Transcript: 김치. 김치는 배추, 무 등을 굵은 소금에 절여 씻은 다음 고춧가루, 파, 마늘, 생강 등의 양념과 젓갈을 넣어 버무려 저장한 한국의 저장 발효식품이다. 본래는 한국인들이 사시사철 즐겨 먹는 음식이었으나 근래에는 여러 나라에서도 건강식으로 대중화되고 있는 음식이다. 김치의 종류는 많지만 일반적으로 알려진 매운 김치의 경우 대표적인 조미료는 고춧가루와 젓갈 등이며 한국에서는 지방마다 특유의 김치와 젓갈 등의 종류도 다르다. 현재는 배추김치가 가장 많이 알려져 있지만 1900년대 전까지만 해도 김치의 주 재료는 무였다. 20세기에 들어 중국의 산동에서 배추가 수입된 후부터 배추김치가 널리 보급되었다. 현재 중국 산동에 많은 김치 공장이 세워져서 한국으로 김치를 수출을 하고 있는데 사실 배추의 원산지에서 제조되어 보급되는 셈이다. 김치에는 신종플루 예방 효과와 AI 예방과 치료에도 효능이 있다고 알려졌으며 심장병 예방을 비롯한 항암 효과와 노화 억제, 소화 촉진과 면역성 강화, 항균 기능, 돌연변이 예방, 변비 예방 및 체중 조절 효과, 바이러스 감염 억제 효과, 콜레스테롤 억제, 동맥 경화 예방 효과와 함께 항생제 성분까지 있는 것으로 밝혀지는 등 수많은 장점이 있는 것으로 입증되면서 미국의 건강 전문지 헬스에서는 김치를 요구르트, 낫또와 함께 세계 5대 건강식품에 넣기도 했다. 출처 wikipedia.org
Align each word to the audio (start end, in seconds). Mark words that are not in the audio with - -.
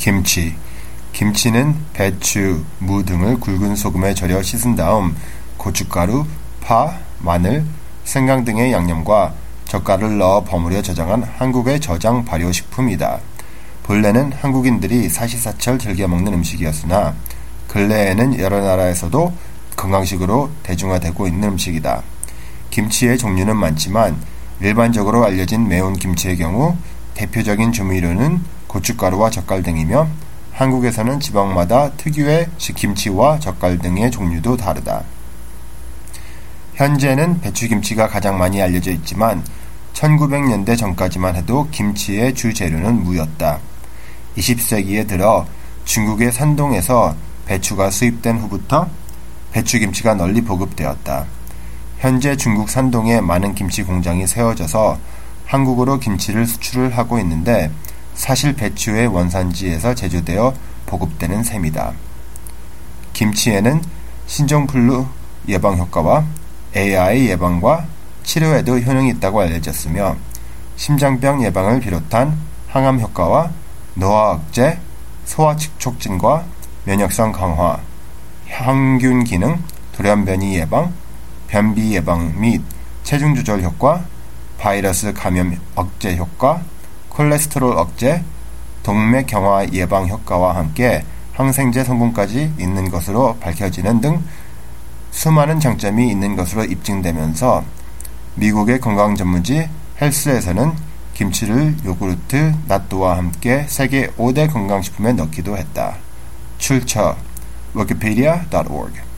김치. 0.00 0.54
김치는 1.12 1.76
배추, 1.92 2.64
무 2.78 3.04
등을 3.04 3.38
굵은 3.38 3.76
소금에 3.76 4.14
절여 4.14 4.42
씻은 4.42 4.74
다음 4.74 5.14
고춧가루, 5.58 6.24
파, 6.62 6.96
마늘, 7.18 7.66
생강 8.04 8.46
등의 8.46 8.72
양념과 8.72 9.34
젓갈을 9.66 10.16
넣어 10.16 10.42
버무려 10.42 10.80
저장한 10.80 11.24
한국의 11.36 11.80
저장 11.80 12.24
발효식품이다. 12.24 13.18
본래는 13.82 14.32
한국인들이 14.40 15.10
사시사철 15.10 15.78
즐겨 15.78 16.08
먹는 16.08 16.32
음식이었으나 16.32 17.14
근래에는 17.68 18.40
여러 18.40 18.62
나라에서도 18.62 19.34
건강식으로 19.76 20.50
대중화되고 20.62 21.26
있는 21.26 21.50
음식이다. 21.50 22.02
김치의 22.70 23.18
종류는 23.18 23.54
많지만 23.54 24.16
일반적으로 24.62 25.26
알려진 25.26 25.68
매운 25.68 25.92
김치의 25.92 26.38
경우 26.38 26.74
대표적인 27.12 27.72
조미료는 27.72 28.59
고춧가루와 28.70 29.30
젓갈 29.30 29.64
등이며 29.64 30.08
한국에서는 30.52 31.18
지방마다 31.18 31.90
특유의 31.92 32.48
김치와 32.58 33.40
젓갈 33.40 33.78
등의 33.78 34.12
종류도 34.12 34.56
다르다. 34.56 35.02
현재는 36.74 37.40
배추김치가 37.40 38.06
가장 38.08 38.38
많이 38.38 38.62
알려져 38.62 38.92
있지만 38.92 39.44
1900년대 39.92 40.78
전까지만 40.78 41.34
해도 41.34 41.68
김치의 41.72 42.34
주 42.34 42.54
재료는 42.54 43.02
무였다. 43.02 43.58
20세기에 44.36 45.08
들어 45.08 45.46
중국의 45.84 46.30
산동에서 46.30 47.16
배추가 47.46 47.90
수입된 47.90 48.38
후부터 48.38 48.88
배추김치가 49.50 50.14
널리 50.14 50.42
보급되었다. 50.42 51.26
현재 51.98 52.36
중국 52.36 52.70
산동에 52.70 53.20
많은 53.20 53.54
김치 53.56 53.82
공장이 53.82 54.26
세워져서 54.28 54.98
한국으로 55.46 55.98
김치를 55.98 56.46
수출을 56.46 56.96
하고 56.96 57.18
있는데 57.18 57.70
사실 58.14 58.54
배추의 58.54 59.06
원산지에서 59.08 59.94
제조되어 59.94 60.54
보급되는 60.86 61.42
셈이다. 61.42 61.92
김치에는 63.12 63.82
신종플루 64.26 65.06
예방 65.48 65.78
효과와 65.78 66.24
AI 66.76 67.28
예방과 67.28 67.86
치료에도 68.22 68.78
효능이 68.78 69.10
있다고 69.10 69.40
알려졌으며 69.40 70.16
심장병 70.76 71.42
예방을 71.44 71.80
비롯한 71.80 72.38
항암 72.68 73.00
효과와 73.00 73.50
노화 73.94 74.30
억제, 74.30 74.78
소화 75.24 75.56
촉진과 75.56 76.44
면역성 76.84 77.32
강화, 77.32 77.78
항균 78.48 79.24
기능, 79.24 79.62
돌연변이 79.92 80.54
예방, 80.56 80.92
변비 81.48 81.94
예방 81.94 82.40
및 82.40 82.62
체중 83.02 83.34
조절 83.34 83.62
효과, 83.62 84.04
바이러스 84.58 85.12
감염 85.12 85.58
억제 85.74 86.16
효과, 86.16 86.62
콜레스테롤 87.20 87.76
억제, 87.76 88.24
동맥 88.82 89.26
경화 89.26 89.66
예방 89.74 90.08
효과와 90.08 90.56
함께 90.56 91.04
항생제 91.34 91.84
성분까지 91.84 92.54
있는 92.58 92.90
것으로 92.90 93.36
밝혀지는 93.40 94.00
등 94.00 94.22
수많은 95.10 95.60
장점이 95.60 96.08
있는 96.10 96.34
것으로 96.34 96.64
입증되면서 96.64 97.62
미국의 98.36 98.80
건강 98.80 99.16
전문지 99.16 99.68
헬스에서는 100.00 100.72
김치를 101.12 101.76
요구르트, 101.84 102.54
낫또와 102.66 103.18
함께 103.18 103.66
세계 103.68 104.06
5대 104.12 104.50
건강식품에 104.50 105.12
넣기도 105.12 105.58
했다. 105.58 105.96
출처 106.56 107.16
wikipedia.org 107.76 109.09